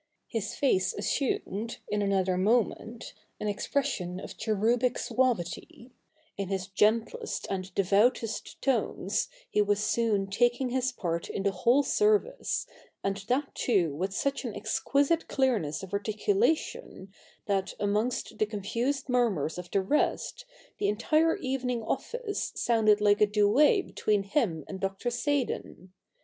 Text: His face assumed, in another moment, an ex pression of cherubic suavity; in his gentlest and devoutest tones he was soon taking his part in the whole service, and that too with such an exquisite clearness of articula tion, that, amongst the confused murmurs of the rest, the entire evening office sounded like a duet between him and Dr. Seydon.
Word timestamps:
His 0.27 0.55
face 0.55 0.95
assumed, 0.95 1.77
in 1.87 2.01
another 2.01 2.35
moment, 2.35 3.13
an 3.39 3.47
ex 3.47 3.67
pression 3.67 4.19
of 4.19 4.35
cherubic 4.35 4.97
suavity; 4.97 5.91
in 6.37 6.47
his 6.49 6.65
gentlest 6.65 7.45
and 7.51 7.71
devoutest 7.75 8.59
tones 8.63 9.29
he 9.47 9.61
was 9.61 9.79
soon 9.83 10.25
taking 10.25 10.71
his 10.71 10.91
part 10.91 11.29
in 11.29 11.43
the 11.43 11.51
whole 11.51 11.83
service, 11.83 12.65
and 13.03 13.17
that 13.27 13.53
too 13.53 13.93
with 13.93 14.11
such 14.11 14.43
an 14.43 14.55
exquisite 14.55 15.27
clearness 15.27 15.83
of 15.83 15.91
articula 15.91 16.57
tion, 16.57 17.13
that, 17.45 17.75
amongst 17.79 18.39
the 18.39 18.47
confused 18.47 19.07
murmurs 19.07 19.59
of 19.59 19.69
the 19.69 19.83
rest, 19.83 20.45
the 20.79 20.89
entire 20.89 21.35
evening 21.37 21.83
office 21.83 22.51
sounded 22.55 23.01
like 23.01 23.21
a 23.21 23.27
duet 23.27 23.85
between 23.85 24.23
him 24.23 24.65
and 24.67 24.79
Dr. 24.79 25.11
Seydon. 25.11 25.91